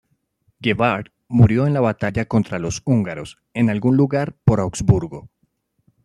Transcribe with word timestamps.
Gebhard, 0.59 1.11
murió 1.27 1.67
en 1.67 1.75
la 1.75 1.79
batalla 1.79 2.25
contra 2.25 2.57
los 2.57 2.81
húngaros, 2.85 3.37
en 3.53 3.69
algún 3.69 3.97
lugar 3.97 4.33
por 4.43 4.59
Augsburgo. 4.59 5.29